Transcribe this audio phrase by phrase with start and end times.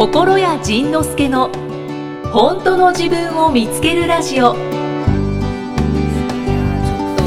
[0.00, 1.50] 心谷仁之助の
[2.32, 4.54] 本当の自分を見つけるラジオ。
[4.54, 4.56] ちょっ
[7.18, 7.22] と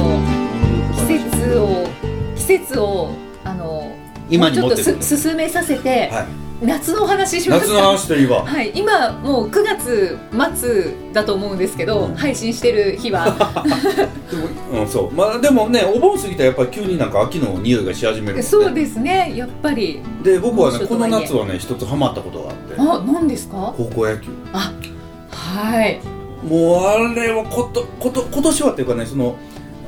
[1.05, 1.87] 季節を
[2.35, 3.11] 季節を
[3.43, 3.95] あの
[4.27, 6.27] 今にょっと持って進めさせて、はい、
[6.63, 8.43] 夏のお話しします夏の話といえば。
[8.43, 10.17] はい、今もう9月
[10.55, 12.15] 末だと思うんですけど、うん。
[12.15, 13.25] 配信してる日は。
[14.31, 15.11] でも、うん、そう。
[15.11, 18.41] まあでもねお盆過ぎたらやっぱり急になんか秋の匂いがし始めるね。
[18.41, 19.99] そうですねやっぱり。
[20.23, 22.75] で僕はねこの夏はね一つハマったことがあって。
[22.77, 23.73] あ何ですか？
[23.77, 24.29] 高校野球。
[24.51, 25.99] はい。
[26.47, 29.35] もうあれはことこと今年はっていうかねその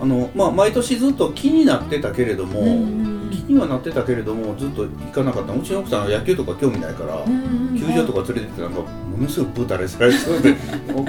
[0.02, 2.66] あの、まあ、毎年ずっと気になってたけれども、気
[3.48, 5.54] にはなってたけれどもずっと行かなかった。
[5.54, 7.24] うちの奥さんは野球とか興味ないから、
[7.78, 10.56] 球場とか連れてってなんかものすごいブータレされそうで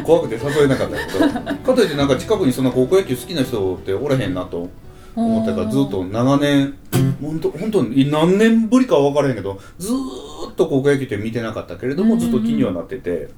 [0.05, 1.75] 怖くて誘えなかったけどか。
[1.75, 4.69] といってなんか近くにそんな高校野球好きな人っておらへんなと
[5.15, 5.55] 思った。
[5.55, 6.75] からずっと長年
[7.21, 13.29] 本当本当に何年ぶりかは分からへんけどずーっと高校野球って見てなかったけれどもずっと気にはなってて。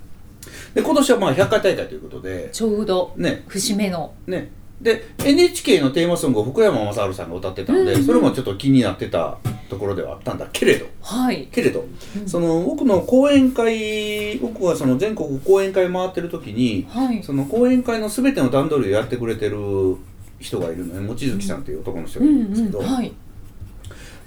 [0.74, 3.44] で今年はまあ100回大会ということでちょうどね。
[3.48, 4.50] 節目のね
[4.80, 8.00] で NHK のテーマソングを福山雅治さんが歌ってたので、うん。
[8.00, 10.86] うんそれもちょっと気になってたところではあったんだけれど。
[11.02, 11.48] はい。
[11.50, 11.84] けれど、
[12.16, 12.28] うん。
[12.28, 17.22] その僕の講演会僕がその全国講演会回ってる時にはい。
[17.22, 19.96] その講演会の全ての段取りをやってくれてる
[20.38, 22.86] 人がいるのね望月さんっていう男の人うんがいるんですけど、うん。
[22.86, 23.12] はい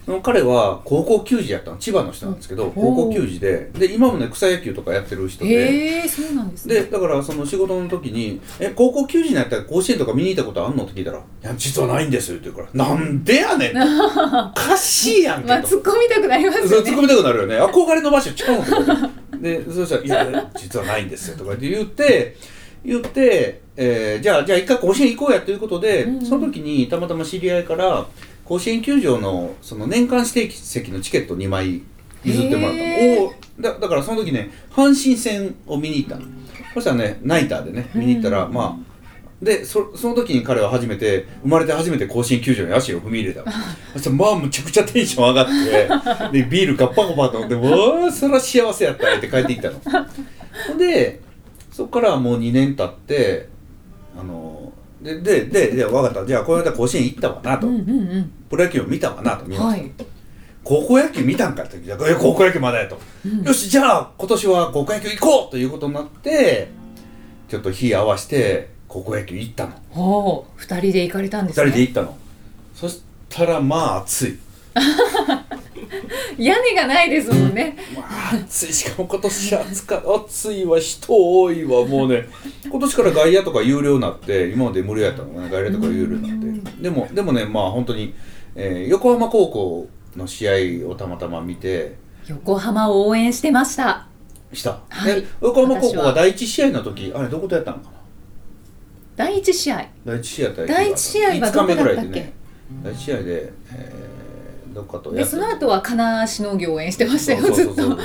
[0.05, 1.77] その彼は高校球児やったの。
[1.77, 2.71] 千葉の人なんですけど、ん。
[2.71, 3.69] 高校球児で。
[3.77, 5.49] で今もね草野球とかやってる人で。
[5.51, 6.75] へえそうなんですね。
[6.75, 16.75] でだからその仕事の時に「え高校球児になったら甲子園とか見に行ったことあんの?」って聞いたら「いや実はないんですよ」って言うから「なんでやねん」 おかしいやんけ」まあと突っ込みたくなりますよね。
[16.77, 17.57] 突っ込みたくなるよね。
[17.61, 19.63] 憧れの場所違うんだよで。
[19.71, 22.35] そしたら「いや実はないんですよ」とかって言って
[22.83, 26.25] 言って、えーじゃあじゃあ一回甲子園行こうやということで、うんうん。
[26.25, 28.07] その時にたまたま知り合いから
[28.45, 31.81] 甲子園球場のその年間指定席のチケット2枚
[32.23, 33.25] 譲ってもらったの。
[33.25, 36.25] おーだだからその時ね阪神戦を見に行ったの。
[36.73, 38.91] そしたらねナイターでね見に行ったら、うんまあ
[39.41, 43.51] でそその時に彼は初めて生まれて初めて甲子園球場に足を踏み入れたの。
[43.93, 49.81] そしたらまあむちゃくちゃテンション上がって でビールガッパガパと飲んで「わあそら幸せやった」って帰ってきたの。
[50.67, 51.21] ほんで
[51.71, 53.49] そっからもう2年経って
[54.15, 54.50] あの
[55.01, 56.25] でででで分かった。
[56.25, 58.31] じゃあこの間甲子園行ったわなと、うんうんうん。
[58.49, 59.91] プロ野球を見たわなと見ました、はい
[60.63, 63.41] 高校野球見たんかって聞いた高校野球まだやと、うん。
[63.43, 66.69] よしじゃあ今年は高校野球行こうということになって
[67.47, 69.73] ちょっと日合わせて高校野球行ったの。
[69.89, 70.51] ほう。
[70.57, 71.67] 二人で行かれたんで2すね。
[71.69, 72.17] 人で行ったの。
[72.75, 74.39] そしたらまあ暑い
[76.37, 77.77] 屋根がないですもんね。
[77.95, 82.27] まあ暑いしかも今年暑か暑いわ人多いわもうね。
[82.69, 86.81] 今年から外野とか有料になって今まで無料やったのがね外野とか有料になって。
[86.81, 88.13] でもでもねまあ本当に、
[88.55, 90.49] えー横浜高校の試
[90.83, 91.95] 合をたまたま見て。
[92.27, 94.07] 横浜を応援してました。
[94.53, 95.15] した、はい。
[95.15, 97.91] で横浜高校が第一試合の時あれどことやったのかな？
[99.17, 99.85] 第一試合。
[100.05, 102.09] 第一試合第一試合は5日どこ目ぐらだったっけ？
[102.09, 102.33] いでね。
[102.83, 103.23] 第一試合で、
[103.73, 104.10] えー
[104.73, 107.95] どっかとやでその後は金足農業を応援してましたよそうずっと。
[107.95, 108.03] ね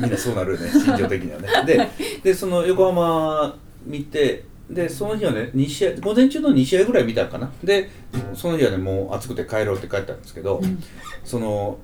[0.00, 1.48] みんなそうなるよね 心情的にはね。
[1.66, 1.90] で
[2.22, 7.50] でその横浜見てでその日はね2試合午前中の2試合ぐらい見たかな。
[7.62, 7.90] で
[8.34, 10.82] その日はねもう暑くて帰ろうって帰ったんですけど、うん。
[11.24, 11.78] その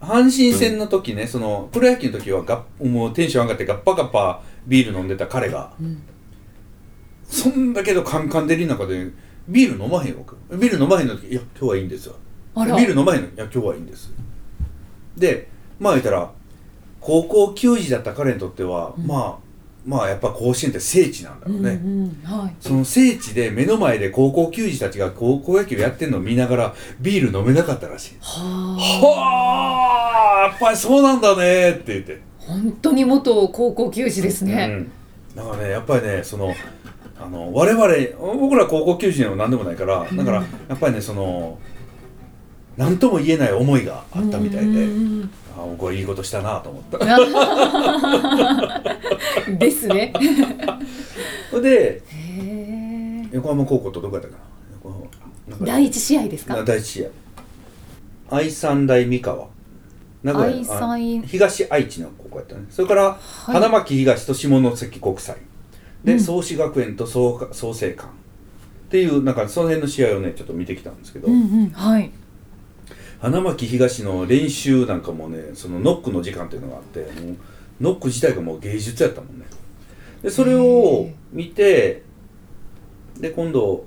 [0.00, 6.02] 阪神戦の時ねそのプロ野球の時はがもうテンション上がってガッパガッパビール飲んでた彼がうん。
[7.24, 9.08] そんだけどカンカン照りの中で
[9.48, 10.16] ビール飲まへんよ。
[10.18, 12.14] 僕ビール飲まへんの時いや今日はいいんですよ
[12.56, 14.12] ビール飲まへんのいや今日はいいんです。
[15.16, 15.48] で
[15.80, 16.30] まあ言ったら
[17.00, 19.06] 高校球児だった彼にとっては、うん。
[19.06, 19.52] まあ
[19.84, 22.54] まあやっぱ甲子園って聖地なんだろうね、うんうんはい。
[22.60, 28.16] その聖地で目の前で高校球児たちが高校野球やってるのを見ながらビール飲めなかったらしい。
[28.20, 29.06] はあ。
[29.06, 32.20] はあやっぱりそうなんだねって言って。
[32.38, 34.90] 本当に元高校球児ですね、
[35.34, 36.52] うん、だからねやっぱりねその
[37.20, 41.58] あの我々僕ら高校球児でも何でもないからだからやっぱりねその
[42.76, 44.86] 何とも言えない思いがあったみたいで、
[45.56, 46.98] あ僕はいいことしたなと思った。
[46.98, 47.02] う
[49.50, 50.12] ん ですね。
[51.62, 52.02] で
[53.32, 54.36] 横浜高校とどこやったか
[55.60, 55.66] な？
[55.66, 56.56] 第一試合ですか？
[56.56, 57.08] な第一試合。
[58.36, 59.48] 愛三大三河。
[60.22, 60.52] 名古屋
[61.26, 62.62] 東愛知の高校やったね。
[62.70, 63.12] それから、い。
[63.52, 65.36] 花巻東と下関国際。
[66.04, 66.20] で、うん。
[66.20, 68.08] 創志学園と創創成館。
[68.08, 72.10] っていうなんかその辺の試合をねちょっと見てきたんですけど、うんうんはい
[73.22, 77.06] 花巻東の練習なんかもねそのノックの時間っていうのがあって
[77.80, 79.46] ノック自体がもう芸術やったもんね。
[80.22, 82.02] でそれを見て
[83.20, 83.84] で今度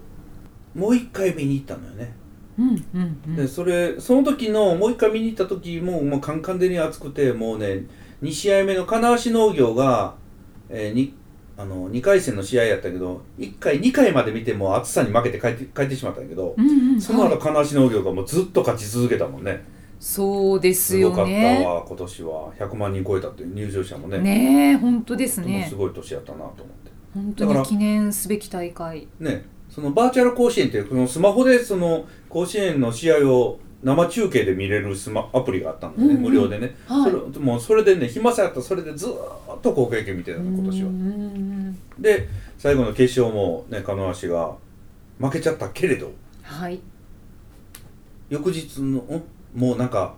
[0.73, 2.13] もう一回見に行ったのよね。
[2.57, 3.35] うんうんうん。
[3.35, 7.83] でそれその時のもう一回見に行った時ももうカンカン照りに暑くてもうね
[8.23, 10.15] 2試合目の金足農業が、
[10.69, 11.13] えーに
[11.57, 19.63] あの2回戦の試合やったけど1回2回まで見ても暑さに負けて帰って帰ってしまったんやけど、うんうんその後はい金足農業がもうずっと勝ち続けたもんね。
[19.99, 22.53] そうですよすごかったねわ今年は。
[22.59, 24.19] 100万人超えたっていう入場者もね。
[24.19, 25.65] ねえ本当ですね。
[25.69, 26.91] すごい年やったなと思って。
[27.13, 29.07] 本当だからに記念すべき大会。
[29.19, 36.31] ねそのバーチャル甲子園っていうこのスマホでその甲子園の試合を生中継で見れるスマアプリがあったんだよね、うんうん。
[36.31, 37.11] 無料でね、はい。
[37.11, 42.27] それもうそれでね暇さやったらそれでずーっと高校野球見てたの今年はうんうんで
[42.57, 44.55] 最後の決勝もね鹿足が
[45.19, 46.11] 負けちゃったけれど
[46.41, 46.79] はい。
[48.29, 49.23] 翌日のん？
[49.53, 50.15] もうなんか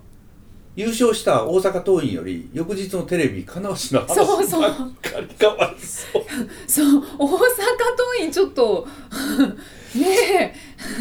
[0.75, 4.62] 優勝した大阪桐蔭より翌日のテレビ金足の話そうそう。
[4.62, 6.24] ばっかりかわいそう。
[6.68, 7.38] そう大阪
[8.18, 8.88] 桐蔭ちょっと
[9.98, 10.56] ね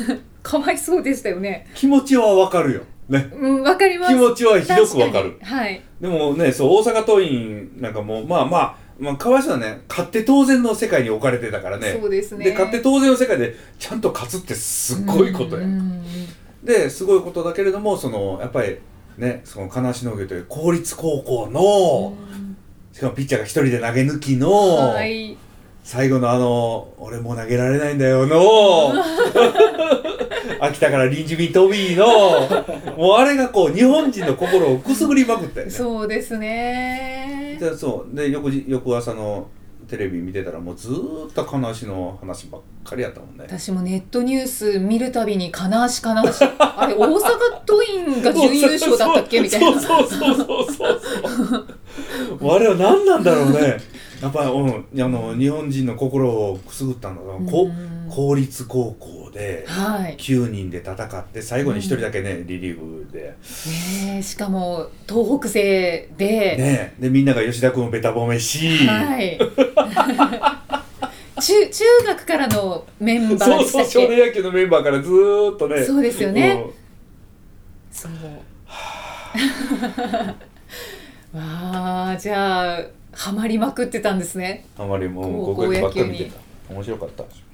[0.08, 1.66] えかわいそうでしたよね。
[1.75, 2.82] 気持ちはわかるよ。
[3.08, 3.28] ね。
[3.34, 4.14] うんわかります。
[4.14, 5.37] 気持ちはひどくわかる。
[5.43, 5.82] はい。
[6.00, 9.82] でもねそう大阪桐蔭なんかもうまあまあまあかわいそうだね。
[9.88, 11.98] 勝って当然の世界に置かれてたからね。
[12.00, 12.44] そうですね。
[12.44, 16.04] で勝って当然の世界でちゃんと勝つってすっごいことや、うん
[16.62, 18.78] ですごいことだけれどもそのやっぱり
[19.19, 22.16] ねその金足農業という公立高校の、
[22.93, 25.37] しかもピッチャーが一人で投げ抜きの、はい。
[25.87, 28.37] 最後のあの「俺もう投げられないんだよ」の
[30.61, 32.06] 秋田から臨時便飛びの
[32.97, 35.73] もうあれがこう日本人の心をくすぐりまくったよね。
[35.73, 37.56] そうですね。
[37.61, 38.17] でそう。
[38.17, 39.49] で翌日翌朝の
[39.88, 43.44] テレビ見てたらもうずーっと金足の話ばっかりやったもんね。
[43.47, 47.19] 私もネットニュース見るたびに金足金足あれ大阪
[47.64, 49.81] 桐蔭が準優勝だったっけみたいな。
[49.81, 50.88] そうそうそうそうそ
[52.47, 52.55] う。
[52.55, 53.79] あれは何なんだろうね。
[54.20, 58.11] やっぱり、うん、あの日本人の心をくすぐったのが、こうん。
[58.11, 59.08] 公立高校。
[59.08, 59.15] で
[59.66, 60.16] はい。
[60.16, 63.34] 9人で戦って最後に1人だけね、リリーフで。
[64.04, 69.38] ねえしかも東北勢で、ねでみんなが吉田君をべた褒めし、はい。
[71.38, 74.06] 中中学からのメンバーそうそうでしたっけ？
[74.06, 75.84] 少年野球のメンバーからずーっとね。
[75.84, 76.64] そうですよね。
[76.64, 76.72] うん。
[77.92, 78.12] そう。
[81.36, 84.64] わあじゃあハマりまくってたんですね。
[84.78, 85.22] あまりも
[85.52, 87.45] う高校野球た面白かったへえ本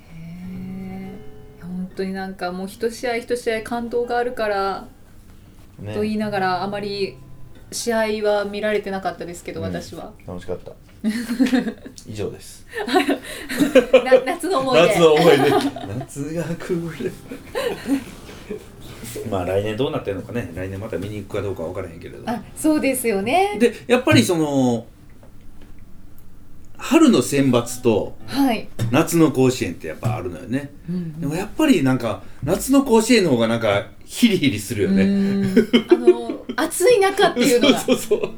[1.94, 4.86] 当になんかもう一試合一試合感動があるから
[5.78, 5.94] ね。
[5.94, 7.16] と言いながらあまり
[7.70, 9.66] 試合は見られてなかったですけど、うん。
[9.66, 10.12] 私は。
[10.26, 10.72] 楽しかった。
[12.06, 12.66] 以上です。
[14.04, 14.88] な夏の思い出。
[14.88, 15.50] 夏の思い出。
[15.98, 16.68] 夏が来
[17.04, 17.12] る。
[19.30, 20.52] まあ来年どうなってるのかね。
[20.54, 22.30] 来年また見に行くかどうか分からへんけれど。
[22.30, 23.56] あそうですよね。
[23.58, 24.86] でやっぱりその
[26.92, 30.70] 春の選抜とはい、夏の甲子園ってやっぱあるのよね。
[30.90, 35.04] うんでもやっぱりなんか夏の甲子園の方がなんかヒリヒリするよね。
[35.04, 35.54] うん。
[35.88, 37.78] あの暑い中っていうのが。
[37.80, 38.30] そうそうそう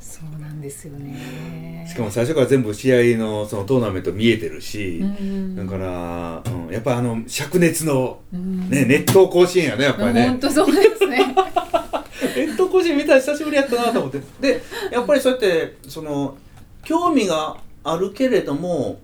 [0.00, 0.40] そう。
[0.40, 1.86] なんですよね。
[1.88, 5.54] しかも最初から全部試合のそのトーナメント見えてるし、うん。
[5.54, 8.68] だから、うん、やっぱあの灼熱の、うん。
[8.68, 10.30] ね、熱湯甲子園やねやっぱりね。
[10.30, 11.32] 本当そうですね。
[12.36, 14.20] 熱湯甲子園見たら久しぶりやったなと思って。
[14.40, 14.60] で
[14.90, 16.36] やっぱりそうやってその
[16.82, 19.00] 興味があるけれども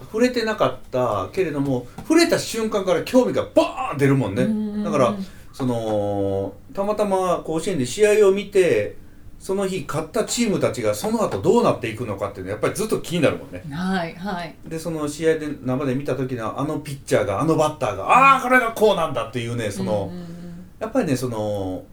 [0.00, 4.42] 触れてなかったけれども触れた瞬間から興味がバーン出るもんね。
[4.42, 5.14] うんだから
[5.52, 8.96] そのたまたま甲子園で試合を見て
[9.38, 13.62] その日勝ったチームたちがその後どうなっていくのかっていうのはやっぱりずっと気になるもんね。
[13.70, 14.54] はいはい。
[14.66, 20.64] でその試合で生で見た時のあのピッチャーがあのバッターがああこれがこうなんだっていうねその、うんうんうん。
[20.78, 21.84] やっぱりねその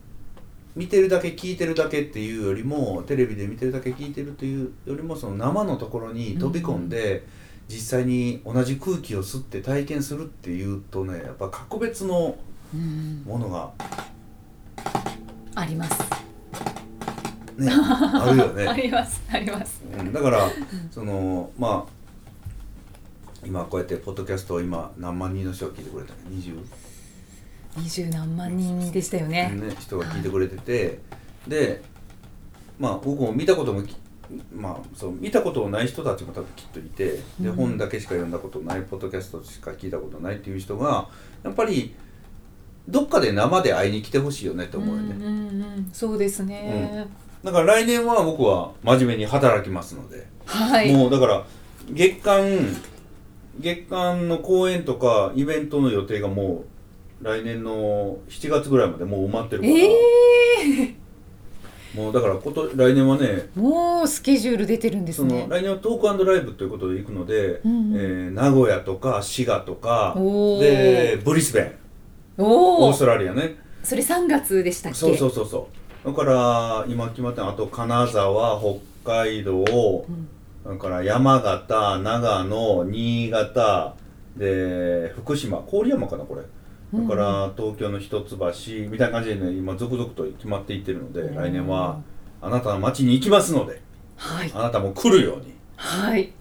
[0.80, 7.28] 見てるだけ聞いてるだけっていうよりもテレビで見てるだけ聞いてるというよりもその生のところに飛び込んで、
[7.68, 12.38] 実際に同じ空気を吸って体験するっていうとねやっぱ格別の
[12.74, 13.72] うんものが
[15.54, 16.02] あります。
[17.58, 19.82] ねあるよあね、 りますあります。
[20.00, 20.50] うん、だから
[20.90, 26.58] そのまあ今こうやってポッドキャストを今何万人の人が聞いてくれたの？20
[27.78, 29.52] 二十何万人でしたよね。
[29.56, 31.00] ね、人が聞いてくれてて、
[31.48, 31.82] で
[32.80, 33.96] まあ僕も見たこともき
[34.56, 37.06] まあそう見たことのない人たちも多分きっといて。
[37.40, 37.54] で、うん。
[37.54, 41.08] 本だけしか読んだことないポッドキャストしか聞いたことないっていう人が
[41.44, 41.96] やっぱり
[42.88, 45.90] どっかで生で会いに来てほしいよねって思うよね、うんうんうん。
[45.94, 47.08] そうですね、
[47.44, 50.92] だから来年は僕は真面目に働きますので、はい。
[50.96, 51.46] もうだから
[51.92, 52.42] 月間
[53.60, 56.79] 月間の公演とかイベントの予定がもう
[57.22, 59.90] 来年の7月ぐらいまでもう埋まってるから、え
[60.94, 60.96] え
[61.96, 65.48] もうだからこと来年はねもうスケジュール出てるんですね。
[65.50, 67.96] 来年はトークライブということで行くので、うんうん。
[67.96, 71.74] えー名古屋とか滋賀とかでブリスベン。
[72.38, 73.56] オーストラリアね。
[73.84, 75.00] それ3月でしたっけ？
[75.00, 75.68] そうそうそうそ
[76.06, 78.62] だから今決まってるのはあと金沢
[79.04, 80.06] 北海道、
[80.66, 83.96] だから山形長野新潟
[84.38, 86.44] で福島郡山かなこれ
[86.92, 88.38] だから東京の一橋
[88.90, 91.36] みたいな感じでね今続々と決まっていってるのでうん。
[91.36, 92.02] 来年は
[92.42, 93.82] あなたの街に行きますので
[94.16, 94.52] はい。
[94.54, 95.54] あなたも来るように。
[95.76, 96.34] はい。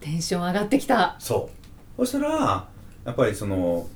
[0.00, 1.16] テンション上がってきた。
[1.18, 1.50] そ
[1.98, 2.06] う。
[2.06, 2.68] そしたら
[3.04, 3.86] やっぱりその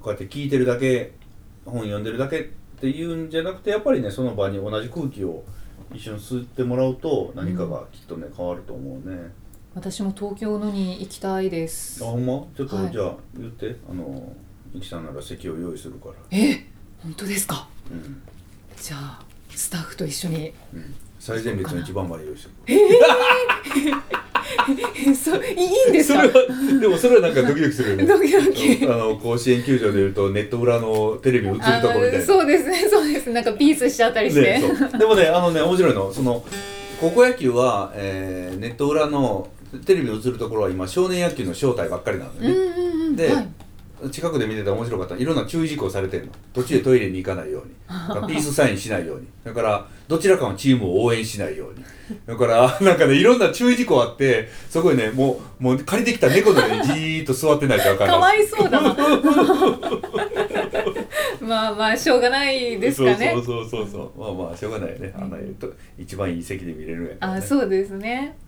[0.00, 1.12] こうやって聞いてるだけ
[1.64, 2.42] 本読んでるだけっ
[2.80, 5.44] ていうんじゃなくてやっぱりねその場に同じ空気を
[5.94, 9.32] 一緒に吸ってもらうと何かがきっとね変わると思うね、
[9.74, 12.04] 私も東京のに行きたいです。
[12.04, 12.44] あほんま？
[12.56, 12.92] ちょっと、はい。
[12.92, 13.76] じゃあ言って。
[13.90, 14.32] あの
[14.74, 16.14] ゆきさんなら席を用意するから。
[16.30, 16.66] え
[17.02, 17.68] 本当ですか？
[17.90, 18.22] うん、
[18.80, 20.52] じゃあスタッフと一緒に。
[20.74, 22.50] うん、最前列の一番前用意して
[25.08, 26.20] えそういいんですか？
[26.20, 28.06] それはでもそれはなんかドキドキするよね。
[28.08, 28.86] ドキドキ。
[28.86, 32.24] あの甲子園球場でいうとネット裏のテレビ映るところみたいな。
[32.24, 34.62] そうですねそうですなんかピースしちゃったりして、ね、
[34.98, 36.12] でもねあのね面白いの。
[36.12, 36.44] その
[37.00, 39.48] 高校野球は、えーネット裏の
[39.86, 43.16] テレビに映るところは今少年野球の正体ばっかりなのよね、うんうんうん。
[43.16, 43.48] ではい
[44.10, 46.32] 近くで見てて面白かったいろんな注意事項されてるの。
[46.52, 47.74] 途中でトイレに行かないように。
[48.28, 49.26] ピースサインしないように。
[49.44, 51.84] だからどちらかのチームを応援しないように。
[52.26, 58.96] だから なんかねいろんな注意事項あってそこにねもうもう借りてきた猫のようにじーっと座ってないとあかんかわいそうだな
[61.40, 63.32] まあまあしょうがないですかね。
[63.34, 65.12] そうそうそうそうまあまあしょうがないよね。
[65.16, 68.36] あんなと一番いい席で見れるんやから、ね、あそうですね。
[68.42, 68.47] うん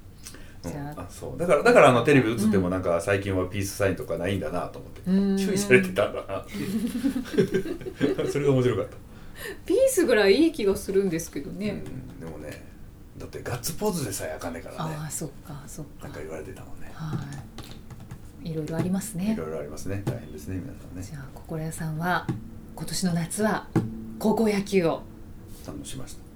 [0.63, 1.01] じゃあ。
[1.01, 1.39] あそう。
[1.39, 5.37] だからだからあのテレビ映ってもなんか最近はピースサインとかないんだなと思って、うん。
[5.37, 6.41] 注意されてたんだな。
[6.41, 6.55] って
[8.31, 8.97] それが面白かった、
[9.67, 12.65] ピースぐらいいい気がするんですけどね、うん、でもね
[13.19, 14.97] だってガッツポーズでさえあかんねえからね。
[14.99, 16.05] ああそっかそっか。
[16.05, 16.91] なんか言われてたもんね。
[16.95, 17.17] は
[18.43, 18.51] い。
[18.51, 19.35] いろいろありますね。
[19.35, 20.03] いろいろありますね。
[20.05, 21.03] 大変ですね皆さんね。
[21.03, 22.27] じゃあ心屋さんは
[22.75, 23.67] 今年の夏は
[24.19, 25.03] 高校野球を。
[25.67, 26.30] 楽しました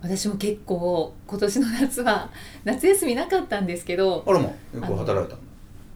[0.00, 2.30] 私も結構今年の夏は
[2.64, 5.38] 夏休みなかったんですけどあらもよく働いたの？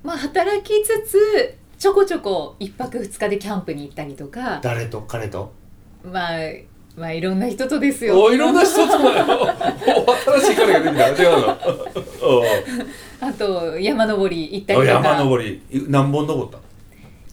[0.02, 4.58] まあ働きつつちょこちょこ1泊2日でキャンプに行ったりとか。
[4.62, 5.52] 誰と彼と？
[6.04, 6.38] まあ
[6.96, 8.20] まあいろんな人とですよ。
[8.20, 9.26] おいろんな人とだよ。
[10.06, 11.22] お新しい彼が出てきた。
[11.22, 11.46] 違うの。
[12.22, 12.44] お
[13.26, 14.94] あと山登り行ったりおとか。
[15.08, 15.62] 山登り。
[15.70, 16.56] い何本登った？
[16.58, 16.62] の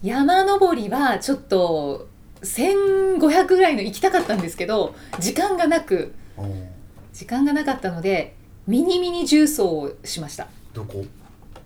[0.03, 2.07] 山登りはちょっと
[2.43, 6.13] 1500ぐらいの行きたかったんですけど時間がなく
[7.13, 8.35] 時間がなかったので
[8.67, 10.47] ミニミニ重走をしました。
[10.73, 11.03] どこ？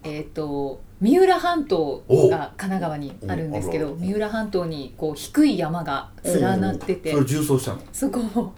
[0.03, 7.79] えっ、と三浦半島おが神奈川にあるんですけど三浦半島にこう低い山が連なっててそれ重走したの？
[7.79, 8.53] へそこを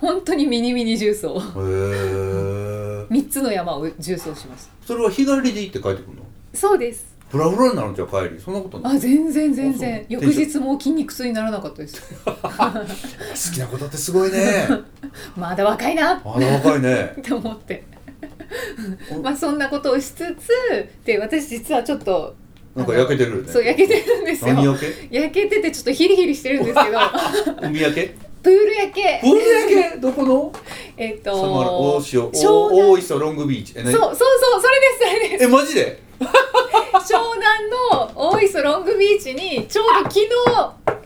[0.00, 4.86] 本当にミニミニ重走え3つの山を重走しました。
[4.86, 6.22] それは日帰りで行って帰ってくるの？
[6.52, 8.40] そうですフラフラになるんじゃ帰り。
[8.40, 8.96] そんなことない。
[8.96, 12.00] あ全然全あ然翌日も筋肉痛にならなかったです。
[12.24, 12.30] 好
[13.52, 14.68] きなことってすごいね。
[15.36, 16.22] まだ若いな。
[16.24, 17.12] あら若いね。
[17.18, 17.82] って思って。
[19.10, 19.20] お。
[19.20, 20.48] まあそんなことをしつつ
[21.04, 22.36] で私実はちょっと
[22.76, 23.52] なんか焼けてるよね。
[23.52, 24.54] そう焼けてるんですよ。
[24.54, 25.08] 何焼け？
[25.10, 26.98] 焼けててちょっとヒリヒリしてるんですけど。
[27.68, 28.14] 海焼け？
[28.44, 29.20] プール焼け。
[29.24, 29.98] 海焼け？
[29.98, 30.52] どこの？
[30.96, 32.30] えっと潮。
[32.30, 32.80] 湘南。
[32.80, 33.72] 大大磯ロングビーチ。
[33.72, 35.44] そうそうそうそれですそれです。
[35.44, 36.04] えマジで？
[37.04, 40.26] 湘南の大磯ロングビーチにちょうど昨日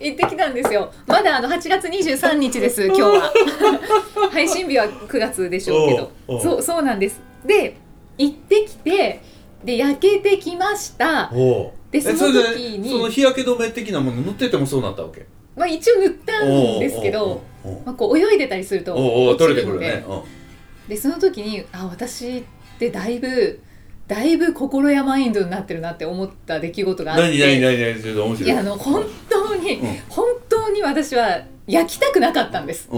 [0.01, 0.93] 行ってきたんですよ。
[1.09, 3.33] まだあの8月23日です今日は。
[4.31, 6.41] 配信日は9月でしょうけど。
[6.41, 7.21] そうそうなんです。
[7.45, 7.77] で
[8.17, 9.21] 行ってきて
[9.65, 11.33] で焼けてきました。
[11.35, 12.85] おでその時に。
[12.85, 15.27] でその日焼け止め的なもの塗っててもそうなったわけ？
[15.57, 17.43] まあ一応塗ったんですけど
[17.85, 20.05] まあ、こう泳いでたりすると落ち取れてくるのでるね。
[20.09, 20.89] うん。
[20.89, 22.43] でその時にあ私っ
[22.79, 23.61] てだいぶ
[24.09, 27.23] だいぶ心やマインドになってるなって思った出来事があって。
[27.25, 32.89] 何何何何ちょっと面白いいやあの本当に、うん本当に私は焼きたくなかったんです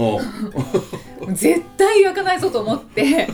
[1.33, 3.27] 絶対焼かないぞと思って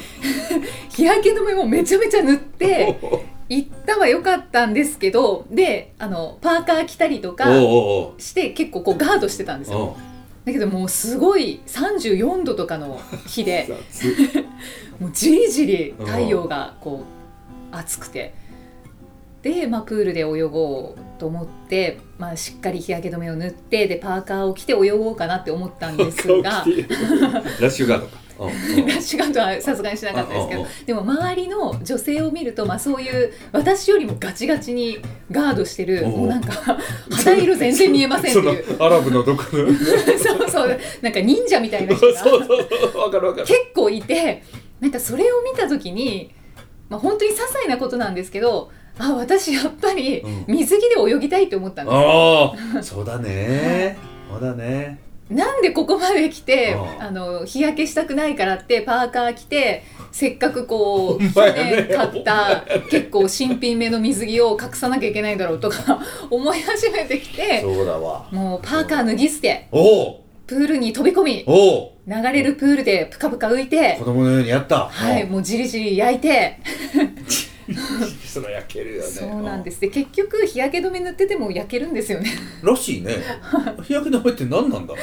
[0.89, 2.99] 日焼け止めもめちゃめちゃ塗って
[3.47, 7.45] 行ったは良かったんですけどであのパーカー着たりとか
[8.17, 9.95] して結構こうガードしてたんですよ
[10.45, 13.67] だけどもうすごい34度とかの日で
[14.99, 17.16] もうじりじり太陽がこう
[17.71, 18.33] 暑くて。
[19.43, 26.65] で、まあ、プールで泳ごうと思って、まあ、しっかり日焼け止めを塗ってでパーカーを着て泳ごうかなって思ったんですが。
[27.61, 28.17] ラッシュガードか？
[28.37, 30.65] ラッシュガードはさすがにしなかったですけど。
[30.87, 34.99] でも周りの女性を見ると、まあ、そういう私よりもガチガチに
[35.31, 36.77] ガードしてるもうなんか
[37.11, 38.77] 肌色全然見えませんっていう。
[38.83, 39.67] アラブのどこの？
[40.19, 40.79] そうそう。
[41.01, 42.13] なんか忍者みたいな人が
[43.45, 44.43] 結構いて
[44.81, 46.31] なんかそれを見た時に、
[46.89, 50.45] まあ、本当に些細なことなんですけどあ私やっぱりうん。
[50.47, 53.97] 水着で泳ぎたいと思ったんです、ああそうだね。
[54.29, 54.99] そうだね。
[55.29, 68.25] なんでここまで来てあの日焼けしたくないからってパーカー着てせっかくこう ね年買った結構新品目の水着を隠さなきゃいけないんだろうとか思い始めてきてそうだわ。
[68.31, 69.67] もうパーカー脱ぎ捨て。
[69.71, 74.87] おおプールに飛び込み流れるプールでプカプカ浮いて子供のようにやった。
[74.87, 76.57] はいもうじりじり焼いて。
[78.25, 79.07] それ焼けるよね。
[79.09, 79.81] そうなんです。
[79.81, 82.29] で結局日焼け止め塗ってても焼けるんですよね。
[82.63, 83.11] らしいね。
[83.83, 84.93] 日焼け止めって何なんだ？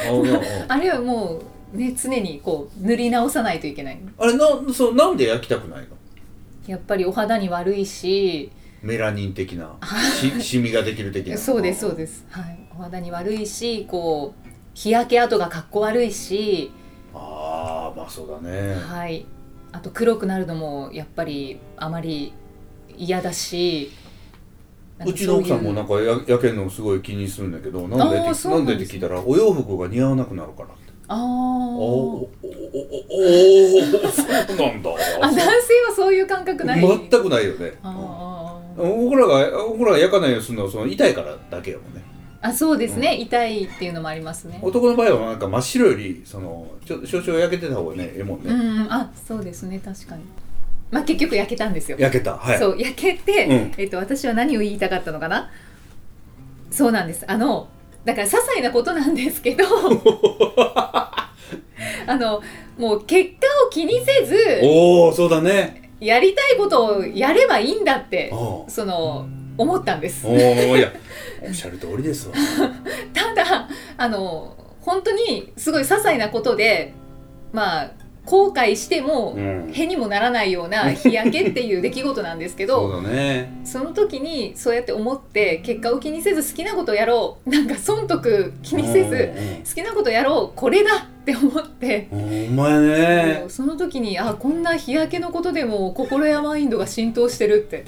[0.67, 1.41] あれはも
[1.73, 1.77] う。
[1.77, 3.97] ね常にこう塗り直さないといけない。
[4.17, 5.87] あれなそうなんで焼きたくないの？
[6.67, 8.49] やっぱりお肌に悪いし。
[8.81, 9.75] メラニン的な。
[10.39, 11.37] しシミができる的な。
[11.37, 12.25] そうですそうです。
[12.29, 12.57] はい。
[12.77, 14.44] お肌に悪いしこう
[14.75, 16.71] 日焼け跡がかっこ悪いし。
[17.13, 18.75] ああまあそうだね。
[18.75, 19.25] はい。
[19.71, 22.33] あと黒くなるのもやっぱりあまり
[22.97, 23.91] 嫌だし。
[25.05, 30.93] うちの奥さんもななんかや焼けるのすごい気にするんだけどなんでってななんんでって聞いたらお洋服が似合わなくなるからって。
[31.07, 31.19] あー。
[31.19, 34.27] おおおおおおそう
[34.57, 34.89] なんだ
[35.21, 37.73] あ男性はそういう感覚ない全くないよね
[38.77, 42.03] 僕らが僕らが焼かないようにするのはその痛いからだけやもんね
[42.45, 44.59] あそうですね、痛いっていうのもありますね。
[44.61, 48.93] 男の場合はなんか真っ白よりそのちょ少々焼けてた方がねええもんね、うんうん。
[48.93, 49.79] あそうですね。
[49.83, 50.21] 確かに。
[50.91, 51.97] まあ結局焼けたんですよ。
[51.99, 52.37] 焼けた。
[52.37, 52.59] はい。
[52.59, 53.71] そう焼けて、うん。
[53.77, 55.49] えっと、私は何を言いたかったのかな？
[56.69, 57.25] そうなんです。
[57.27, 57.67] あの
[58.03, 59.63] だから些細なことなんですけど。
[62.07, 62.43] あの
[62.77, 65.89] もう結果を気にせずおおそうだね。
[65.99, 68.29] やりたいことをやればいいんだって。
[68.31, 70.27] おその思ったんです。
[70.27, 70.91] おいや
[71.41, 72.35] おっしゃる通りですわ。
[73.13, 76.93] ただあの本当にすごい些細なことで
[77.51, 77.91] まあ
[78.25, 79.71] 後悔しても、うん。
[79.71, 83.51] へにもならないような 日焼けっていう出来事なんですけどそね。
[83.63, 87.49] その時にそうやって思って結果を気にせず好きなことやろう。
[87.49, 89.31] なんか損得気にせず
[89.67, 90.59] 好きなことやろう。
[90.59, 93.43] これだって思って、お前ね。
[93.47, 97.85] その時にあこんな日焼けのことでも心やマインドが浸透してるって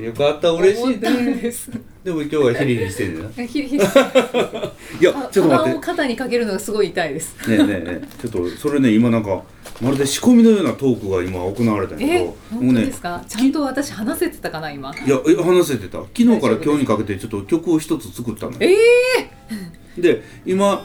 [0.00, 1.34] よかった嬉しいね。
[1.34, 1.70] です。
[2.02, 5.78] でも今日はヒリヒリして るなひひいやあちょっと待って。
[5.80, 7.36] 肩にかけるのがすごい痛いです。
[7.48, 8.08] ねえねえねえ。
[8.22, 9.42] ちょっとそれね今なんか
[9.80, 12.24] まるで仕込みのようなトークが今行われたんやけえど。
[12.56, 14.94] もうねですか、ちゃんと私話せてたかな今。
[14.94, 15.98] いやえ話せてた。
[15.98, 18.58] 昨日から今日にかけてちょっと曲を一つ作ったのよ。
[18.60, 20.82] えで今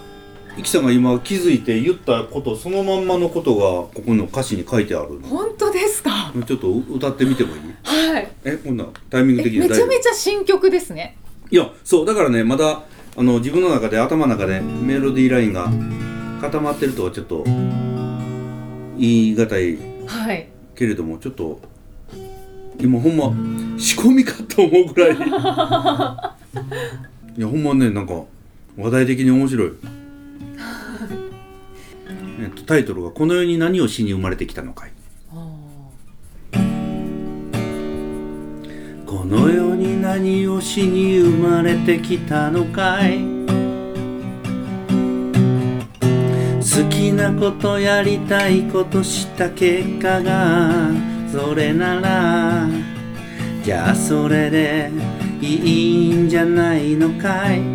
[0.57, 3.61] イキさんが今気づいて言ったことそのまんまのことが
[3.93, 6.31] ここの歌詞に書いてあるー、本当ですか？
[6.33, 7.59] のちょっと歌ってみてもいい？
[7.83, 8.31] はい。
[8.45, 11.17] えこんなタイミングえ的にめちゃめちゃ新曲ですね。
[11.47, 12.83] 夫いやそうだからねまだ
[13.17, 15.69] あの自分の中で頭の中でメロディーラインが
[16.41, 17.43] 固まってるとはちょっと
[18.97, 20.47] 言い難いはい。
[20.75, 21.59] けれどもちょっと
[22.79, 25.15] 今ほんま仕込みかと思うぐらい
[27.37, 28.23] いやほんまねなんか
[28.77, 29.94] 話題的に面白いえっと
[32.65, 34.91] タイトルが「この世に何をしに生まれてきたのかい」
[39.05, 43.35] この世に何をしに生まれてきたのかい。
[46.75, 50.89] 好きなことやりたいことした結果が
[51.31, 52.67] それなら
[53.63, 54.91] じゃあそれで
[55.41, 57.74] いいんじゃないのかい。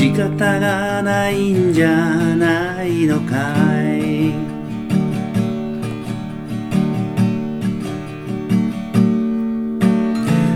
[0.00, 3.52] 仕方がないんじゃないのか
[3.84, 4.32] い。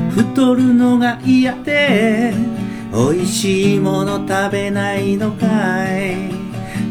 [0.09, 2.33] 太るのが嫌で
[2.90, 5.46] 美味しいもの食べないのか
[5.94, 6.33] い。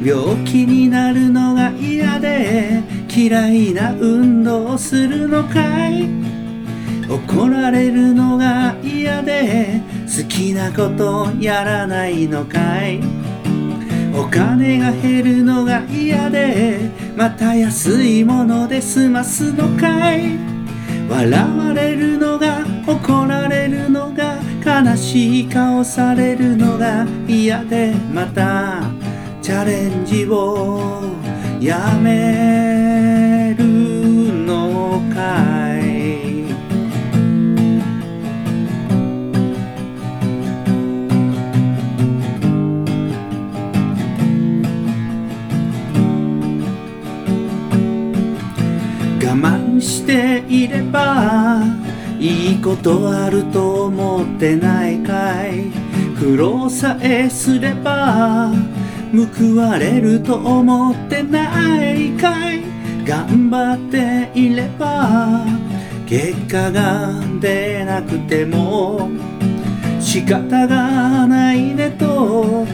[0.07, 6.32] 病気になるのが嫌で嫌いな運動をするのかい。
[7.13, 12.99] 怒られるのが嫌で好きなことやらないのかい？
[14.15, 20.39] お金が減るのが嫌でまた安いもので済ますのかい？
[21.07, 28.89] 笑われるのが怒られるのが悲しい顔されるのが嫌でまた
[29.41, 31.03] チャレンジを
[31.59, 32.82] やめ
[50.03, 51.63] していれば
[52.19, 55.71] いいことあると思ってないかい。
[56.19, 58.51] 苦労さえすれば
[59.13, 62.63] 報われると思ってないかい。
[63.05, 65.45] 頑張っていれば
[66.05, 69.09] 結果が出なくても
[70.01, 72.65] 仕方がないねと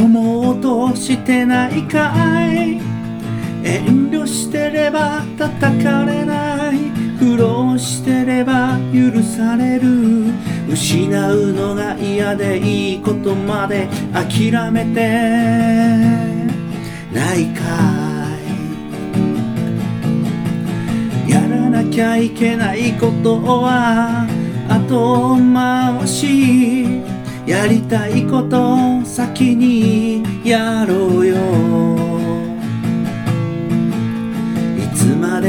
[0.00, 2.80] 思おうとしてないかい。
[3.62, 6.51] 遠慮してれば叩かれない。
[7.22, 10.24] 苦労してれば許される
[10.68, 15.00] 失うのが嫌でいいことまで諦めて。
[17.12, 17.62] ないか
[21.26, 21.30] い。
[21.30, 24.26] やらなきゃいけないことは
[24.68, 27.02] 後回し。
[27.46, 32.01] やりたいこと先にやろうよ。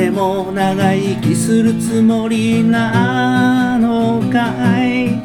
[0.04, 4.52] でも長生きするつもりなのか
[4.86, 5.22] い？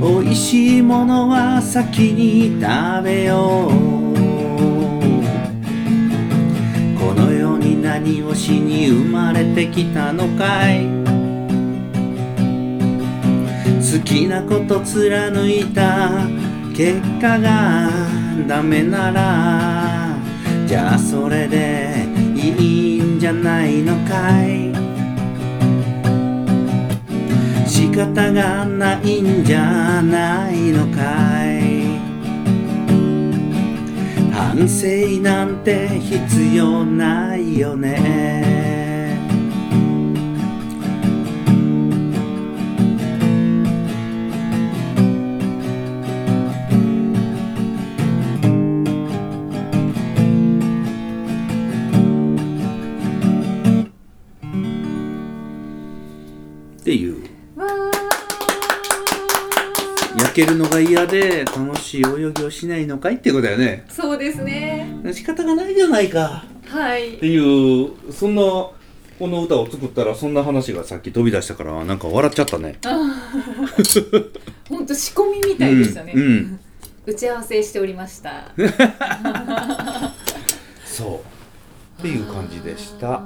[0.00, 3.70] 美味しいものは先に食べよう。
[6.98, 10.88] この世に何をしに生まれてきたのかい？
[13.78, 16.26] 好きなこと貫いた
[16.76, 17.88] 結果が
[18.48, 20.16] ダメなら
[20.66, 22.93] じゃあそれでいい。
[23.24, 24.70] じゃないのかい。
[27.66, 31.00] 仕方がないんじゃないのか
[31.46, 31.86] い。
[34.30, 38.73] 反省なんて必要ないよね。
[60.44, 63.86] けるのが嫌で楽しい泳ぎをしないのかいってことだよね。
[63.88, 64.86] そうですね。
[65.12, 66.44] 仕方がないじゃないか。
[66.66, 67.16] はい。
[67.16, 68.74] っていうそんなこ
[69.20, 72.78] の歌を作ったらそんな話がさっき飛び出したからなんか笑っちゃったね。
[74.68, 76.60] 本当仕込みみたいでしたね、うんうん。
[77.06, 78.52] 打ち合わせしておりました。
[80.84, 81.22] そ
[81.98, 82.00] う。
[82.00, 83.22] っていう感じでした。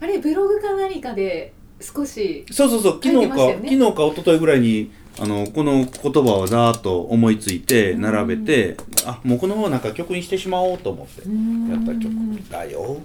[0.00, 3.00] あれブログか何かで少しそうそうそう。
[3.02, 5.86] 昨日か、昨日か一昨日ぐらいにあのこの言
[6.24, 11.22] 葉をざーっと思いついて並べて、あもうこのままなんか曲にしてしまおうと思って
[11.70, 13.00] やった曲だよ。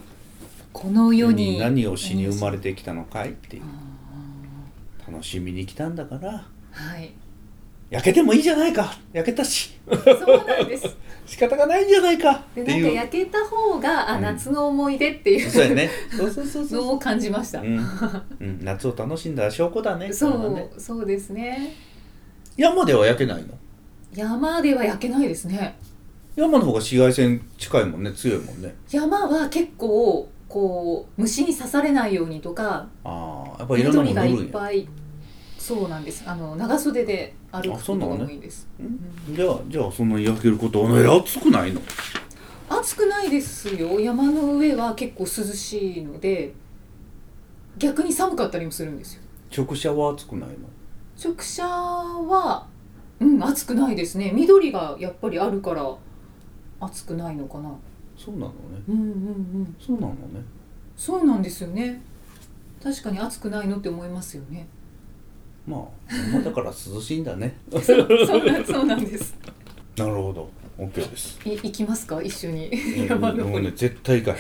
[0.74, 1.60] この世に。
[1.60, 3.64] 何をしに生まれてきたのかいっていう。
[5.12, 6.46] 楽しみに来たんだから。
[6.72, 7.12] はい。
[7.90, 8.94] 焼けてもいいじゃないか。
[9.14, 9.78] 焼けたし。
[9.88, 10.88] そうなんです。
[11.26, 12.32] 仕方がないんじゃないか。
[12.32, 14.22] ってでなんか焼けた方があ、うん。
[14.22, 15.50] 夏の思い出っていう。
[15.50, 15.90] そうやね。
[16.16, 16.86] そうそうそうそう。
[16.86, 17.78] のを感じました、うん、
[18.40, 20.12] うん、夏を楽しんだ証拠だね。
[20.12, 20.70] そう。
[20.80, 21.76] そうですね
[22.60, 23.58] 山では焼けないの？
[24.14, 25.80] 山では焼けないですね。
[26.36, 28.76] 山の方が紫外線近いもんね強いもんね。
[28.92, 34.90] 山は結構こう虫に刺されないようにとかああやっぱいろんなも緑がいっぱい
[35.58, 36.26] そうなんです。
[36.28, 39.34] あの長袖で歩くことが多いんです、ん。
[39.34, 41.20] じゃあじゃあそんなに焼けることはない。
[41.20, 41.80] 暑くないの？
[42.68, 43.98] 暑くないですよ。
[44.02, 46.54] 山の上は結構涼しいので
[47.78, 49.22] 逆に寒かったりもするんですよ。
[49.58, 50.56] 直射は暑くないの？
[51.22, 52.66] 直射は
[53.20, 53.44] うん。
[53.44, 54.32] 暑くないですね。
[54.34, 55.94] 緑がやっぱりあるから
[56.80, 57.70] 暑くないのかな。
[58.18, 58.54] そうなのね。
[58.88, 59.06] うんうんう
[59.64, 59.76] ん。
[59.80, 60.18] そうなのね。
[60.96, 62.02] そうなんですよね。
[62.82, 64.68] 確かに暑くないのって思いますよね。
[65.68, 65.80] まあ
[66.34, 67.58] まあだから涼しいんだね。
[67.72, 67.84] そう
[68.66, 69.36] そうなんです。
[69.98, 70.50] なるほど。
[70.78, 71.40] OK です。
[71.46, 72.22] い行きますか？
[72.22, 72.70] 一緒に。
[72.70, 73.74] うん山の方にね。
[73.76, 74.38] 絶対行か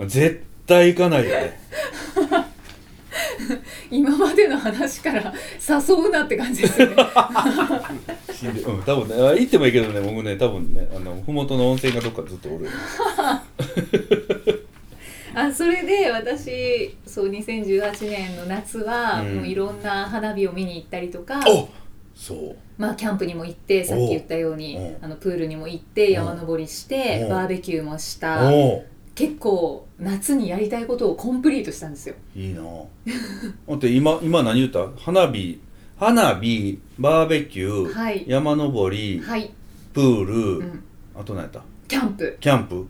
[0.00, 1.60] へん絶対行かないよね
[3.90, 5.32] 今までの話から
[5.68, 6.96] 誘うなって感じですよね。
[8.66, 12.70] うん多分ねあ行ってもいいけどね僕ね多分ねあの麓の温泉がどっかずっとおるよ。
[15.34, 19.36] あそれで私そう2018年の夏は、うん。
[19.36, 21.68] もういろんな花火を見に行ったりとか、お
[22.14, 22.56] そう。
[22.76, 28.50] まあ、キャンプにも行ってさっき言ったようにあのプールにも行って山登りしてバーベキューもした。
[28.50, 32.14] お結構夏にやりたいことをコンプリートしたんですよ。
[32.34, 32.62] いいな。
[32.62, 34.88] だって今今何言った？
[34.98, 35.60] 花火。
[35.98, 38.24] 花火バーベキュー、はい。
[38.26, 39.52] 山登りはい、
[39.92, 41.62] プール、うん、あと何やった？
[41.88, 42.36] キャンプ。
[42.40, 42.86] キャンプ？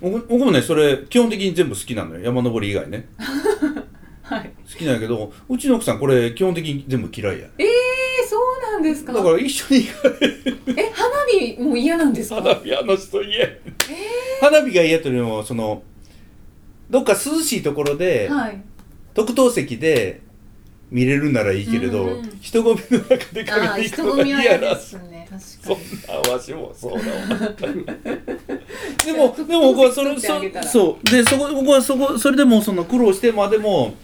[0.00, 2.20] 僕僕もねそれ基本的に全部好きなのよ。
[2.20, 3.08] 山登り以外ね。
[4.22, 4.50] はい。
[4.72, 7.48] 好きなんやけどうちの奥さんこれ基本的に全部嫌いや。
[7.58, 7.64] え
[8.80, 9.12] なんですか？
[9.12, 10.58] だから一緒に行かれる。
[10.76, 12.36] え花火も嫌なんですか？
[12.36, 13.40] 花火あの人嫌。
[13.40, 13.48] や
[14.40, 15.82] 花火が嫌というよりもその
[16.88, 18.60] どっか涼しいところで、はい。
[19.14, 20.22] 特等席で
[20.90, 25.28] 見れるならいいけれど、うんうん人混みの中でああ影人混みは嫌ですね。
[25.38, 27.52] そ確んかになわしもそうだわ。
[29.04, 31.04] でもでも僕はそれそそう。
[31.06, 33.94] でそこ僕はそこそれでもその苦労してまでも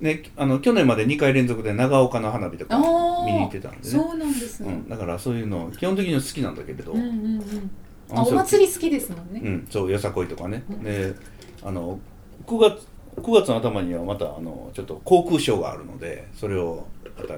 [0.00, 3.82] ね、あの去年まで2回連続で長岡の花火とかあ見に行ってたんでね。
[3.84, 4.72] そうなんですね。
[4.72, 7.70] うん、だからそういうの基本的に好きなんだけれど、うんうんうん。
[8.10, 10.82] あのお祭り好きですもんね、うん、そうよさこいとかね、うん。
[10.82, 11.14] で
[11.62, 11.98] あの
[12.46, 12.86] 9月
[13.16, 16.86] 9月の頭にはまたあのちょっと航空ショーがあるのでそれを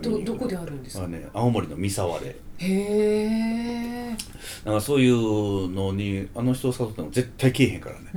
[0.01, 1.03] どどこであるんですか？
[1.03, 2.37] まあね、青森の三沢で。
[2.59, 4.17] へえ
[4.65, 8.11] なんかそういうのにあの人を誘っても絶対来えへんからね。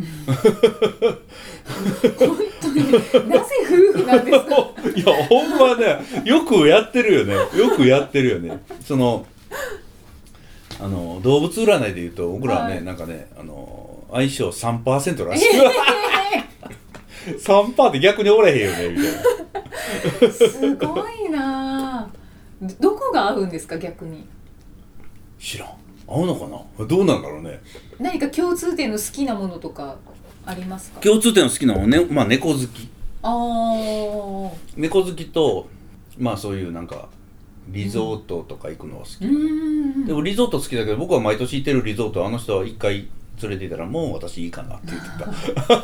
[2.19, 3.45] 本当になぜ
[3.93, 4.55] 夫婦なんですか？
[4.95, 7.33] いやほんまねよくやってるよね。
[7.33, 8.61] よくやってるよね。
[8.85, 9.25] その
[10.79, 12.83] あの動物占いでいうと僕らはね、はい。
[12.83, 15.45] なんかねあの相性3%らしい、
[17.25, 20.33] 3%って逆におれへんよねみたいな。
[20.33, 22.01] すごいな。
[22.01, 22.07] あ
[22.61, 24.25] どどこが合うんですか逆に。
[25.39, 25.69] 知らん。
[26.07, 26.85] 合うのかな。
[26.85, 27.61] どうなんだろうね。
[27.99, 29.97] 何か共通点の好きなものとか
[30.45, 31.01] ありますか？
[31.01, 32.89] 共通点の好きなのはね、まあ、猫好き。
[33.23, 35.67] ああ猫好きと
[36.17, 37.09] まあそういうなんか
[37.69, 39.31] リゾートとか行くのは好き、うー
[40.03, 40.05] ん。
[40.05, 43.07] でもリゾート好きだけど僕は毎年行ってるリゾートあの人は一回
[43.41, 45.09] 連れて行ったらもう私いいかなって言って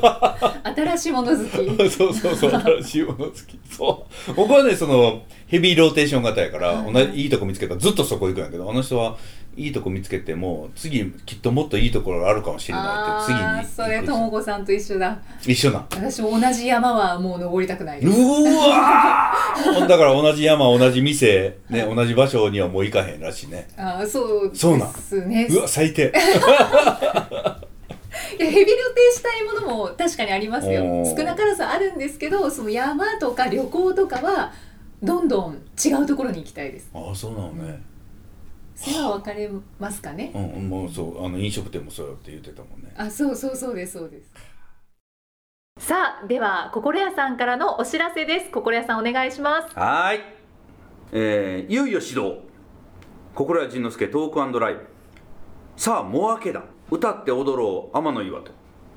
[0.01, 0.71] た。
[0.75, 1.89] 新しいもの好き。
[1.89, 3.59] そうそうそう新しいもの好き。
[3.69, 4.33] そう。
[4.33, 9.17] 僕はねそのヘビーローテーション型やから、はい同じいいとこ見つけたらずっとそこ行くんやけどあの人は
[9.57, 15.19] いいとこ見つけても次きっともっといいところがあるかもしれないって次にそれともこさんと一緒だ。
[15.45, 15.79] 一緒な。
[15.79, 19.87] ん私も同じ山はもう登りたくないうわー。
[19.87, 23.67] だから同じ山同じ店、ね、同じ場所にはもう行かへんらしいね。
[23.77, 25.29] ああそうですそうなん。
[25.29, 26.13] ねうわ最低
[28.49, 30.83] ヘビロテしたいものも確かにありますよ。
[31.05, 34.51] 少なからずあるんですけどその山とか旅行とかは
[35.03, 36.89] どんどん違うところに行きたいです。
[36.93, 37.81] ああそうなのね。
[38.75, 39.49] それは分かれ
[39.79, 40.31] ますかね。
[40.33, 42.93] うんもうそうあの飲食店もそうよって言ってたもんね。
[42.97, 44.31] あそうそうそうですそうです。
[45.79, 48.51] さあでは心屋さんからのお知らせです。
[48.51, 49.75] 心屋さんお願いします。
[49.75, 50.21] はーい、
[51.11, 52.39] えー、いよいよ始動。
[53.33, 54.87] 心谷仁之助トークライブ。
[55.77, 58.51] さあもう明けだ歌って踊ろう天の岩戸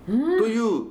[0.09, 0.38] うん。
[0.38, 0.87] という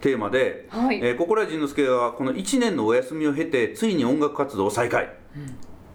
[0.00, 5.10] テーマで、はい、えー、心谷仁之助はこの1年のお休みを経てついに音楽活動を再開、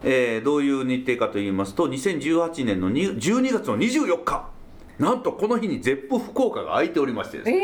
[0.02, 4.50] えーどういう日程かと言いますと2018年のに12月の24日。
[4.98, 7.58] なんとこの日にゼップ福岡が空いておりましてですね。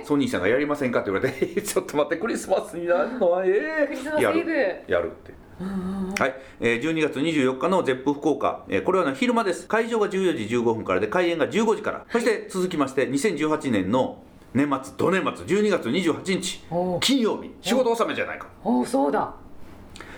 [0.00, 4.40] えソニーさんがやりませんかって言われて ちょっと待ってクリスマスになるのはええー、やブ。
[4.40, 4.84] る。
[4.88, 5.32] やるって。
[5.32, 9.66] うんうんうんはい、えー12月24日のゼップ福岡、えーこれは、ね、昼間です。
[9.66, 12.04] 会場が14時15分からで開演が15時から。
[12.10, 16.64] そして続きまして2018年の年末土年末12月28日
[17.00, 17.50] 金曜日。
[17.60, 18.48] 仕事納めじゃないか。
[18.64, 19.34] おーそうだ、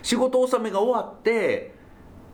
[0.03, 1.75] 仕事納めが終わって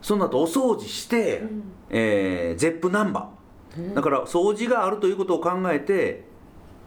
[0.01, 1.63] その後お掃除して、うん。
[1.91, 3.95] えーゼップナンバー。
[3.95, 6.25] だから掃除があるということを考えて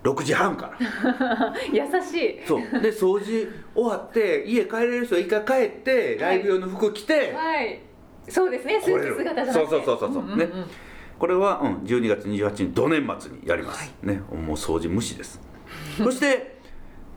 [0.05, 1.53] 6時半から。
[1.73, 2.39] 優しい。
[2.45, 2.59] そう。
[2.79, 7.79] で掃除終わって家帰れる人は一回帰ってライブ用の服着て、はい。
[8.29, 8.79] そうですね。
[8.81, 10.11] スーツ姿じゃそうそうそうそうう。
[10.11, 10.49] んうんうんね。
[11.17, 14.07] これは、うん、12月28日土年末にやります、はい。
[14.07, 14.21] ね。
[14.31, 15.41] もう掃除無視です。
[15.97, 16.54] そして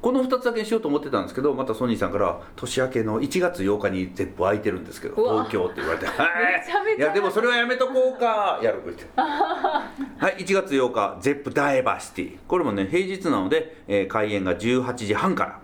[0.01, 6.97] この2つだけにしようと思ってたんですけどまたソニーさんから年明けの1月8日にゼップ空いてるんですけど東京って言われて「はい。
[6.97, 9.05] いやでもそれはやめとこうか」やるって。
[9.17, 9.91] は
[10.31, 12.39] い1月8日ゼップダイバーシティ。
[12.47, 15.61] これもね平日なので、えー開演が18時半から。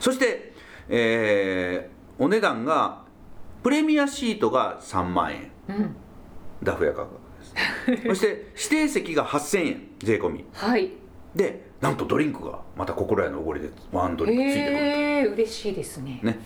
[0.00, 0.52] そして、
[0.88, 3.02] えーお値段が
[3.62, 5.50] プレミアシートが3万円。
[5.68, 5.96] うん。
[6.62, 7.10] ダフ屋価格
[7.86, 8.08] です。
[8.08, 10.44] そして指定席が8000円税込み。
[10.52, 10.92] はい。
[11.34, 16.20] でなんとドリンクがまた心得のおごりでワンドリンクついてくる、ええ嬉しいですね。
[16.22, 16.38] ね。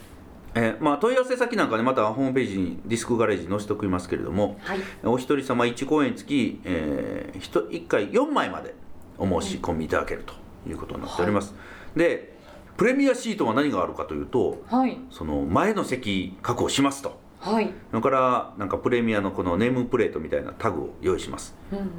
[0.55, 4.79] えーまあ、問い合わせ先なんかねまたホームページにディスクガレージに載せておきますけれどもはい。
[5.05, 8.75] お一人様1公演につき、えー、1, 1回4枚まで
[9.19, 10.33] お申し込みいただけると
[10.67, 11.55] いうことになっております、
[11.95, 12.35] で
[12.79, 14.99] プレミアシートは何があるかというとはい。
[15.11, 17.21] その前の席確保しますと
[17.53, 17.73] はい。
[17.91, 21.55] それからなんかプレミアのこのネームプレートみたいなタグを用意します。
[21.71, 21.91] うんうんうん。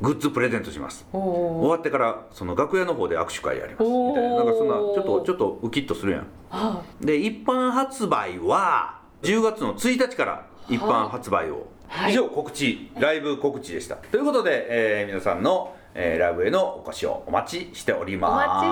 [0.00, 1.06] グッズプレゼントします。
[1.12, 4.36] お終おわってからその楽屋の方で握手会やりますみたいな。
[4.36, 6.26] なんかそんなちょっとちょっとウキッとするやん。
[6.50, 12.12] あで一般発売は10月の1日から一般発売を、はい。
[12.12, 13.96] 以上告知ライブ告知でした。
[13.96, 18.32] ということで、えー皆さんの、えーライブへのお越しをお待ちしております。
[18.32, 18.62] お待ちし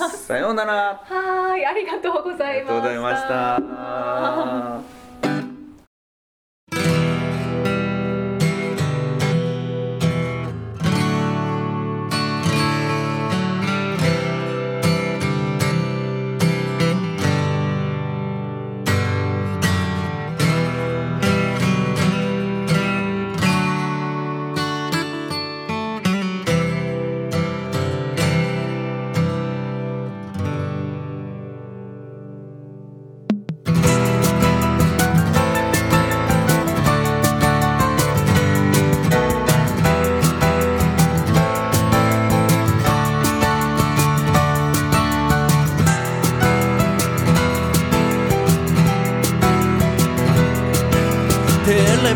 [0.00, 0.26] てます。
[0.26, 1.00] さようなら。
[1.04, 2.66] はーいありがとうございました。
[2.66, 3.28] ありがとうございまし
[4.88, 4.95] た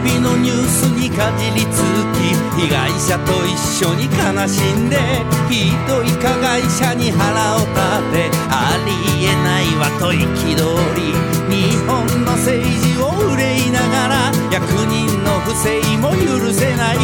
[0.02, 1.82] ビのニュースにかじりつ
[2.16, 4.96] き被害者と一緒に悲しんで
[5.48, 7.74] ひどい加害者に腹を立
[8.12, 10.16] てありえないわと憤
[10.96, 11.14] り。
[11.50, 16.98] 日本の政治を憂いながら役人の不正も許せない。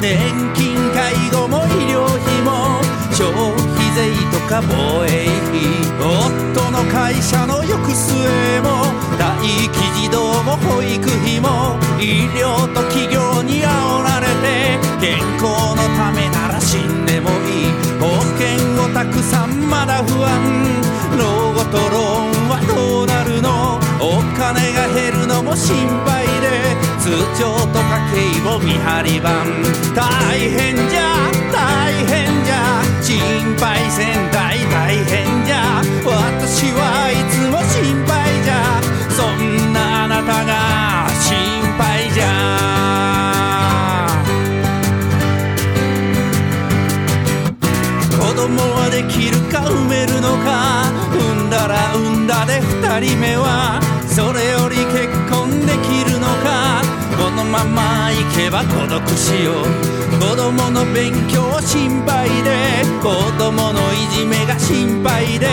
[0.00, 0.18] 年
[0.54, 2.80] 金介護も医療費も
[3.12, 5.60] 消費税とか防衛費。
[6.00, 8.86] 夫の会社の行く末も
[9.18, 15.44] 待機児童も保育費も医療と企業に煽られて健康
[15.76, 17.70] のためなら死んでもいい。
[18.00, 20.30] 保険をたくさんまだ不安。
[21.18, 23.78] 老後とローンはどうなるの？
[24.00, 29.34] お金が減るのも心配で通帳と家計簿見張り番。
[29.94, 31.29] 大変じゃ大変じゃ。
[33.10, 33.18] 心
[33.56, 35.82] 配せん大大変じゃ。
[36.06, 38.80] 私はいつも心配じゃ。
[39.10, 41.34] そんなあなたが心
[41.74, 42.28] 配じゃ。
[48.16, 50.84] 子供はできるか産めるのか。
[51.10, 53.80] 産んだら産んだで二人目は。
[54.06, 56.80] それより結婚できるのか。
[57.18, 59.62] このまま行けば孤独しよ
[59.96, 65.48] う子供の勉強心配で子供のいじめが心配で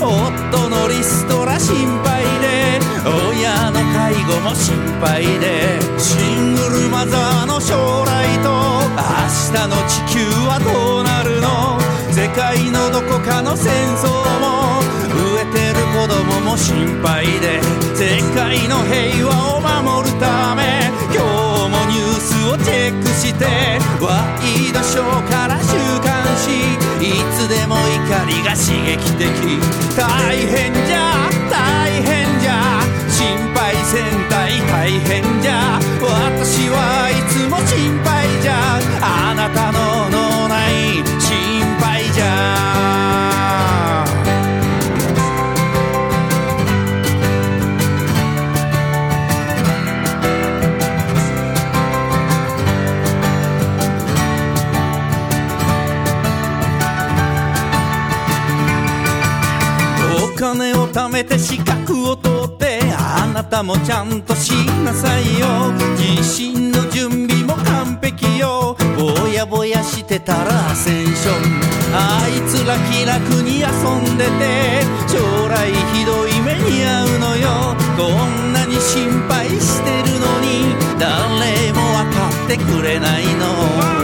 [0.00, 2.80] 夫のリストラ心配で
[3.30, 7.76] 親の介護も心配でシングルマザーの将
[8.06, 8.50] 来と
[8.98, 9.14] 明
[9.54, 11.78] 日の地球はどうなるの
[12.12, 14.10] 世界のどこかの戦争
[14.42, 14.82] も
[15.14, 17.62] 飢えてる子供も心配で
[17.94, 21.37] 世界の平和を守るため今日
[22.48, 23.44] をチェックして
[24.00, 29.28] ワイドショーから週刊誌いつでも怒りが刺激的
[29.96, 35.80] 大変じゃ大変じゃ心配せんたい大変じゃ。
[36.00, 38.78] 私はいつも心配じゃ。
[39.02, 39.97] あなたの
[61.18, 64.52] めて資格を取ってあなたもちゃんとし
[64.84, 65.48] なさいよ。
[65.96, 68.76] 自身の準備も完璧よ。
[68.96, 71.92] ぼやぼやしてたらアセンション。
[71.92, 77.48] あいつら気楽に遊んでて将来ひどい目に遭うのよ。
[77.96, 83.97] こんなに心配してるのに誰も分かってくれないの。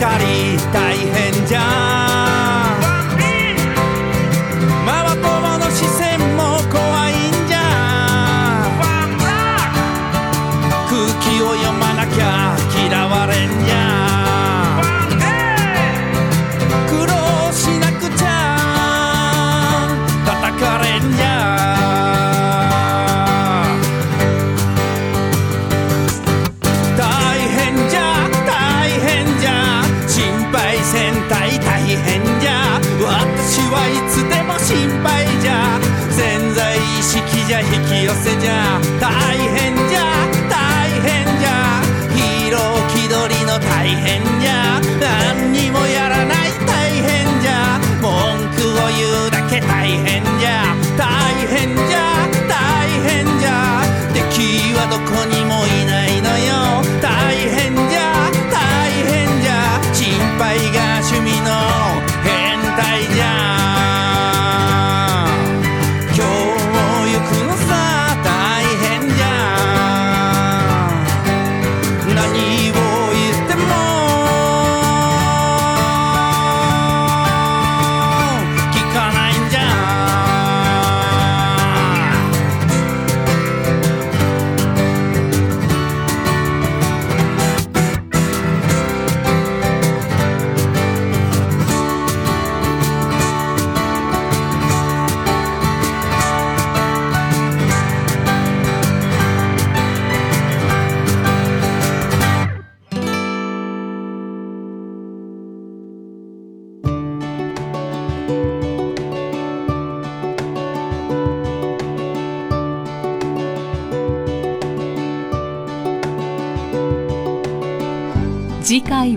[0.00, 2.06] かり大変じゃ。
[2.06, 2.09] ん